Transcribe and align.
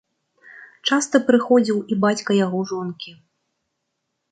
Часта 0.89 1.21
прыходзіў 1.27 1.77
і 1.95 1.99
бацька 2.07 2.31
яго 2.39 2.59
жонкі. 2.73 3.11